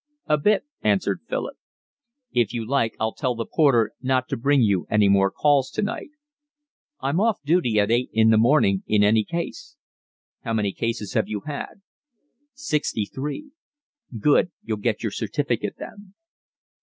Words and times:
"A 0.25 0.39
bit," 0.39 0.65
answered 0.81 1.19
Philip. 1.29 1.57
"If 2.31 2.55
you 2.55 2.67
like 2.67 2.95
I'll 2.99 3.13
tell 3.13 3.35
the 3.35 3.45
porter 3.45 3.91
not 4.01 4.27
to 4.29 4.35
bring 4.35 4.63
you 4.63 4.87
any 4.89 5.07
more 5.07 5.29
calls 5.29 5.69
tonight." 5.69 6.09
"I'm 7.01 7.19
off 7.19 7.39
duty 7.45 7.79
at 7.79 7.91
eight 7.91 8.09
in 8.11 8.31
the 8.31 8.37
morning 8.39 8.81
in 8.87 9.03
any 9.03 9.23
case." 9.23 9.75
"How 10.43 10.53
many 10.53 10.71
cases 10.71 11.13
have 11.13 11.27
you 11.27 11.41
had?" 11.41 11.83
"Sixty 12.55 13.05
three." 13.05 13.51
"Good. 14.19 14.49
You'll 14.63 14.77
get 14.77 15.03
your 15.03 15.11
certificate 15.11 15.75
then." 15.77 16.15